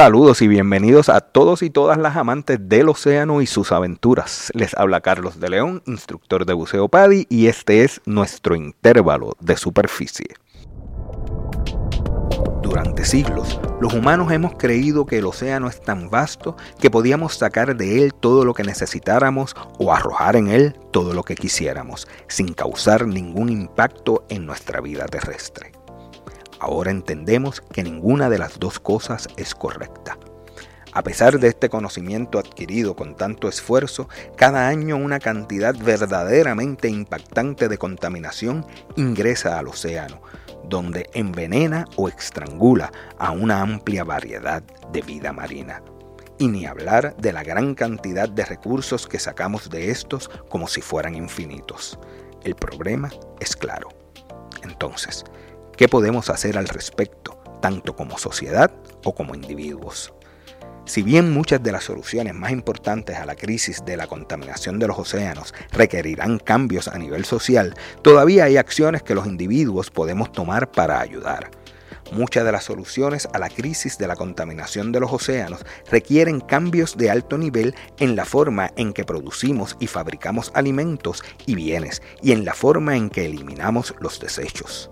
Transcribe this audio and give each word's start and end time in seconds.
Saludos 0.00 0.40
y 0.40 0.48
bienvenidos 0.48 1.10
a 1.10 1.20
todos 1.20 1.62
y 1.62 1.68
todas 1.68 1.98
las 1.98 2.16
amantes 2.16 2.58
del 2.70 2.88
océano 2.88 3.42
y 3.42 3.46
sus 3.46 3.70
aventuras. 3.70 4.50
Les 4.54 4.72
habla 4.74 5.02
Carlos 5.02 5.40
de 5.40 5.50
León, 5.50 5.82
instructor 5.84 6.46
de 6.46 6.54
buceo 6.54 6.88
PADI, 6.88 7.26
y 7.28 7.48
este 7.48 7.84
es 7.84 8.00
nuestro 8.06 8.56
intervalo 8.56 9.36
de 9.40 9.58
superficie. 9.58 10.28
Durante 12.62 13.04
siglos, 13.04 13.60
los 13.82 13.92
humanos 13.92 14.32
hemos 14.32 14.54
creído 14.54 15.04
que 15.04 15.18
el 15.18 15.26
océano 15.26 15.68
es 15.68 15.82
tan 15.82 16.08
vasto 16.08 16.56
que 16.80 16.90
podíamos 16.90 17.34
sacar 17.34 17.76
de 17.76 18.02
él 18.02 18.14
todo 18.14 18.46
lo 18.46 18.54
que 18.54 18.64
necesitáramos 18.64 19.54
o 19.78 19.92
arrojar 19.92 20.34
en 20.34 20.48
él 20.48 20.74
todo 20.92 21.12
lo 21.12 21.24
que 21.24 21.34
quisiéramos, 21.34 22.08
sin 22.26 22.54
causar 22.54 23.06
ningún 23.06 23.50
impacto 23.50 24.24
en 24.30 24.46
nuestra 24.46 24.80
vida 24.80 25.04
terrestre. 25.08 25.72
Ahora 26.60 26.90
entendemos 26.90 27.62
que 27.62 27.82
ninguna 27.82 28.28
de 28.28 28.38
las 28.38 28.58
dos 28.60 28.78
cosas 28.78 29.28
es 29.36 29.54
correcta. 29.54 30.18
A 30.92 31.02
pesar 31.02 31.38
de 31.38 31.48
este 31.48 31.68
conocimiento 31.68 32.38
adquirido 32.38 32.96
con 32.96 33.16
tanto 33.16 33.48
esfuerzo, 33.48 34.08
cada 34.36 34.68
año 34.68 34.96
una 34.96 35.20
cantidad 35.20 35.74
verdaderamente 35.74 36.88
impactante 36.88 37.68
de 37.68 37.78
contaminación 37.78 38.66
ingresa 38.96 39.58
al 39.58 39.68
océano, 39.68 40.20
donde 40.64 41.08
envenena 41.14 41.86
o 41.96 42.08
estrangula 42.08 42.90
a 43.18 43.30
una 43.30 43.60
amplia 43.62 44.02
variedad 44.02 44.62
de 44.92 45.02
vida 45.02 45.32
marina. 45.32 45.80
Y 46.38 46.48
ni 46.48 46.66
hablar 46.66 47.16
de 47.16 47.32
la 47.32 47.44
gran 47.44 47.74
cantidad 47.74 48.28
de 48.28 48.44
recursos 48.44 49.06
que 49.06 49.18
sacamos 49.18 49.70
de 49.70 49.90
estos 49.90 50.28
como 50.48 50.66
si 50.66 50.80
fueran 50.80 51.14
infinitos. 51.14 51.98
El 52.42 52.56
problema 52.56 53.10
es 53.38 53.54
claro. 53.54 53.88
Entonces, 54.62 55.24
¿Qué 55.80 55.88
podemos 55.88 56.28
hacer 56.28 56.58
al 56.58 56.68
respecto, 56.68 57.42
tanto 57.62 57.96
como 57.96 58.18
sociedad 58.18 58.70
o 59.02 59.14
como 59.14 59.34
individuos? 59.34 60.12
Si 60.84 61.02
bien 61.02 61.32
muchas 61.32 61.62
de 61.62 61.72
las 61.72 61.84
soluciones 61.84 62.34
más 62.34 62.52
importantes 62.52 63.16
a 63.16 63.24
la 63.24 63.34
crisis 63.34 63.82
de 63.86 63.96
la 63.96 64.06
contaminación 64.06 64.78
de 64.78 64.88
los 64.88 64.98
océanos 64.98 65.54
requerirán 65.72 66.38
cambios 66.38 66.86
a 66.86 66.98
nivel 66.98 67.24
social, 67.24 67.74
todavía 68.02 68.44
hay 68.44 68.58
acciones 68.58 69.02
que 69.02 69.14
los 69.14 69.26
individuos 69.26 69.90
podemos 69.90 70.32
tomar 70.32 70.70
para 70.70 71.00
ayudar. 71.00 71.50
Muchas 72.12 72.44
de 72.44 72.52
las 72.52 72.64
soluciones 72.64 73.26
a 73.32 73.38
la 73.38 73.48
crisis 73.48 73.96
de 73.96 74.06
la 74.06 74.16
contaminación 74.16 74.92
de 74.92 75.00
los 75.00 75.10
océanos 75.10 75.64
requieren 75.90 76.40
cambios 76.40 76.98
de 76.98 77.08
alto 77.08 77.38
nivel 77.38 77.74
en 77.98 78.16
la 78.16 78.26
forma 78.26 78.70
en 78.76 78.92
que 78.92 79.04
producimos 79.04 79.78
y 79.80 79.86
fabricamos 79.86 80.52
alimentos 80.52 81.24
y 81.46 81.54
bienes 81.54 82.02
y 82.20 82.32
en 82.32 82.44
la 82.44 82.52
forma 82.52 82.96
en 82.96 83.08
que 83.08 83.24
eliminamos 83.24 83.94
los 83.98 84.20
desechos. 84.20 84.90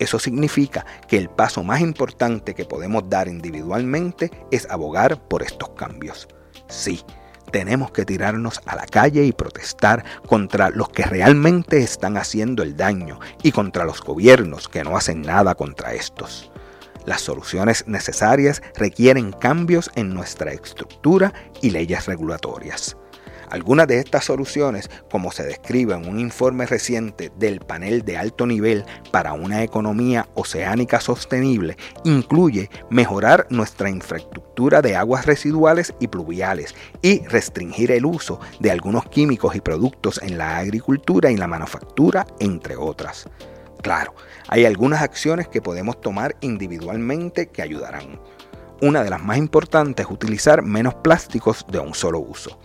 Eso 0.00 0.18
significa 0.18 0.86
que 1.06 1.18
el 1.18 1.28
paso 1.28 1.62
más 1.62 1.82
importante 1.82 2.54
que 2.54 2.64
podemos 2.64 3.08
dar 3.08 3.28
individualmente 3.28 4.30
es 4.50 4.68
abogar 4.70 5.28
por 5.28 5.42
estos 5.42 5.68
cambios. 5.70 6.26
Sí, 6.68 7.04
tenemos 7.52 7.90
que 7.90 8.06
tirarnos 8.06 8.62
a 8.64 8.76
la 8.76 8.86
calle 8.86 9.24
y 9.24 9.32
protestar 9.32 10.02
contra 10.26 10.70
los 10.70 10.88
que 10.88 11.02
realmente 11.02 11.78
están 11.78 12.16
haciendo 12.16 12.62
el 12.62 12.76
daño 12.76 13.20
y 13.42 13.52
contra 13.52 13.84
los 13.84 14.00
gobiernos 14.00 14.68
que 14.68 14.82
no 14.84 14.96
hacen 14.96 15.20
nada 15.20 15.54
contra 15.54 15.92
estos. 15.92 16.50
Las 17.04 17.20
soluciones 17.20 17.86
necesarias 17.86 18.62
requieren 18.76 19.32
cambios 19.32 19.90
en 19.96 20.14
nuestra 20.14 20.52
estructura 20.52 21.34
y 21.60 21.70
leyes 21.70 22.06
regulatorias. 22.06 22.96
Algunas 23.50 23.88
de 23.88 23.98
estas 23.98 24.24
soluciones, 24.24 24.88
como 25.10 25.32
se 25.32 25.42
describe 25.42 25.94
en 25.94 26.08
un 26.08 26.20
informe 26.20 26.66
reciente 26.66 27.32
del 27.36 27.58
panel 27.60 28.02
de 28.04 28.16
alto 28.16 28.46
nivel 28.46 28.84
para 29.10 29.32
una 29.32 29.64
economía 29.64 30.28
oceánica 30.34 31.00
sostenible, 31.00 31.76
incluye 32.04 32.70
mejorar 32.90 33.48
nuestra 33.50 33.90
infraestructura 33.90 34.82
de 34.82 34.94
aguas 34.94 35.26
residuales 35.26 35.94
y 35.98 36.06
pluviales 36.06 36.76
y 37.02 37.26
restringir 37.26 37.90
el 37.90 38.06
uso 38.06 38.38
de 38.60 38.70
algunos 38.70 39.06
químicos 39.06 39.56
y 39.56 39.60
productos 39.60 40.20
en 40.22 40.38
la 40.38 40.58
agricultura 40.58 41.32
y 41.32 41.36
la 41.36 41.48
manufactura, 41.48 42.26
entre 42.38 42.76
otras. 42.76 43.28
Claro, 43.82 44.14
hay 44.46 44.64
algunas 44.64 45.02
acciones 45.02 45.48
que 45.48 45.62
podemos 45.62 46.00
tomar 46.00 46.36
individualmente 46.40 47.48
que 47.48 47.62
ayudarán. 47.62 48.20
Una 48.82 49.02
de 49.02 49.10
las 49.10 49.22
más 49.22 49.38
importantes 49.38 50.06
es 50.06 50.12
utilizar 50.12 50.62
menos 50.62 50.94
plásticos 50.94 51.66
de 51.68 51.80
un 51.80 51.94
solo 51.94 52.20
uso. 52.20 52.58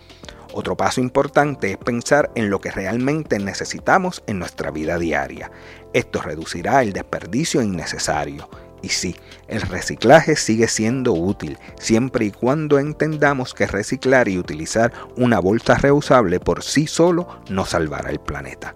Otro 0.58 0.74
paso 0.74 1.02
importante 1.02 1.72
es 1.72 1.76
pensar 1.76 2.30
en 2.34 2.48
lo 2.48 2.62
que 2.62 2.70
realmente 2.70 3.38
necesitamos 3.38 4.22
en 4.26 4.38
nuestra 4.38 4.70
vida 4.70 4.98
diaria. 4.98 5.50
Esto 5.92 6.22
reducirá 6.22 6.80
el 6.80 6.94
desperdicio 6.94 7.60
innecesario. 7.60 8.48
Y 8.80 8.88
sí, 8.88 9.16
el 9.48 9.60
reciclaje 9.60 10.34
sigue 10.34 10.66
siendo 10.66 11.12
útil, 11.12 11.58
siempre 11.78 12.24
y 12.24 12.30
cuando 12.30 12.78
entendamos 12.78 13.52
que 13.52 13.66
reciclar 13.66 14.28
y 14.28 14.38
utilizar 14.38 14.94
una 15.18 15.40
bolsa 15.40 15.74
reusable 15.74 16.40
por 16.40 16.62
sí 16.62 16.86
solo 16.86 17.28
no 17.50 17.66
salvará 17.66 18.08
el 18.08 18.20
planeta. 18.20 18.74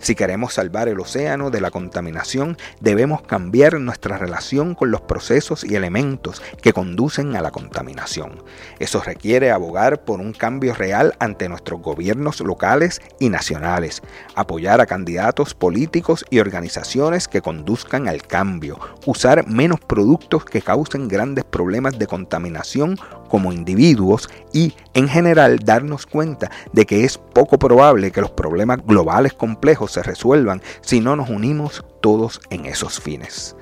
Si 0.00 0.14
queremos 0.14 0.54
salvar 0.54 0.88
el 0.88 0.98
océano 0.98 1.50
de 1.50 1.60
la 1.60 1.70
contaminación, 1.70 2.56
debemos 2.80 3.20
cambiar 3.20 3.78
nuestra 3.78 4.16
relación 4.16 4.74
con 4.74 4.90
los 4.90 5.02
procesos 5.02 5.62
y 5.62 5.76
elementos 5.76 6.42
que 6.62 6.72
conducen 6.72 7.36
a 7.36 7.42
la 7.42 7.50
contaminación. 7.50 8.42
Eso 8.78 9.02
requiere 9.02 9.50
abogar 9.50 10.04
por 10.04 10.20
un 10.20 10.32
cambio 10.32 10.74
real 10.74 11.14
ante 11.18 11.50
nuestros 11.50 11.82
gobiernos 11.82 12.40
locales 12.40 13.02
y 13.18 13.28
nacionales, 13.28 14.00
apoyar 14.34 14.80
a 14.80 14.86
candidatos 14.86 15.52
políticos 15.54 16.24
y 16.30 16.38
organizaciones 16.38 17.28
que 17.28 17.42
conduzcan 17.42 18.08
al 18.08 18.22
cambio, 18.22 18.78
usar 19.04 19.46
menos 19.46 19.80
productos 19.80 20.46
que 20.46 20.62
causen 20.62 21.08
grandes 21.08 21.44
problemas 21.44 21.98
de 21.98 22.06
contaminación 22.06 22.98
como 23.30 23.52
individuos 23.52 24.28
y, 24.52 24.74
en 24.92 25.08
general, 25.08 25.60
darnos 25.60 26.04
cuenta 26.04 26.50
de 26.72 26.84
que 26.84 27.04
es 27.04 27.16
poco 27.16 27.58
probable 27.58 28.10
que 28.10 28.20
los 28.20 28.32
problemas 28.32 28.84
globales 28.84 29.32
complejos 29.32 29.92
se 29.92 30.02
resuelvan 30.02 30.60
si 30.82 31.00
no 31.00 31.16
nos 31.16 31.30
unimos 31.30 31.84
todos 32.00 32.40
en 32.50 32.66
esos 32.66 33.00
fines. 33.00 33.56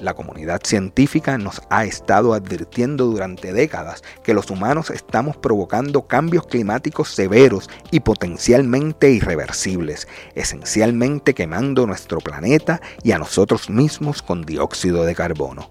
La 0.00 0.14
comunidad 0.14 0.62
científica 0.64 1.36
nos 1.36 1.60
ha 1.68 1.84
estado 1.84 2.32
advirtiendo 2.32 3.04
durante 3.06 3.52
décadas 3.52 4.02
que 4.22 4.32
los 4.32 4.48
humanos 4.48 4.88
estamos 4.88 5.36
provocando 5.36 6.06
cambios 6.06 6.46
climáticos 6.46 7.10
severos 7.10 7.68
y 7.90 8.00
potencialmente 8.00 9.10
irreversibles, 9.10 10.08
esencialmente 10.34 11.34
quemando 11.34 11.86
nuestro 11.86 12.20
planeta 12.20 12.80
y 13.02 13.12
a 13.12 13.18
nosotros 13.18 13.68
mismos 13.68 14.22
con 14.22 14.42
dióxido 14.46 15.04
de 15.04 15.14
carbono. 15.14 15.70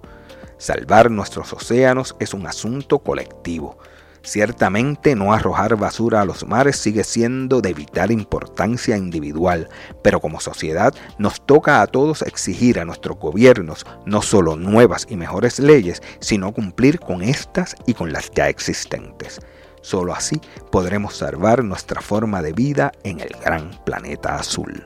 Salvar 0.59 1.09
nuestros 1.09 1.53
océanos 1.53 2.17
es 2.19 2.33
un 2.33 2.45
asunto 2.45 2.99
colectivo. 2.99 3.77
Ciertamente 4.23 5.15
no 5.15 5.31
arrojar 5.31 5.77
basura 5.77 6.19
a 6.19 6.25
los 6.25 6.45
mares 6.45 6.75
sigue 6.75 7.05
siendo 7.05 7.61
de 7.61 7.73
vital 7.73 8.11
importancia 8.11 8.97
individual, 8.97 9.69
pero 10.03 10.19
como 10.19 10.41
sociedad 10.41 10.93
nos 11.17 11.45
toca 11.45 11.81
a 11.81 11.87
todos 11.87 12.23
exigir 12.23 12.77
a 12.77 12.83
nuestros 12.83 13.17
gobiernos 13.17 13.85
no 14.05 14.21
solo 14.21 14.57
nuevas 14.57 15.07
y 15.09 15.15
mejores 15.15 15.59
leyes, 15.59 16.01
sino 16.19 16.51
cumplir 16.51 16.99
con 16.99 17.21
estas 17.21 17.73
y 17.87 17.93
con 17.93 18.11
las 18.11 18.29
ya 18.31 18.49
existentes. 18.49 19.39
Solo 19.81 20.13
así 20.13 20.41
podremos 20.73 21.15
salvar 21.15 21.63
nuestra 21.63 22.01
forma 22.01 22.41
de 22.41 22.51
vida 22.51 22.91
en 23.05 23.21
el 23.21 23.33
gran 23.41 23.71
planeta 23.85 24.35
azul. 24.35 24.85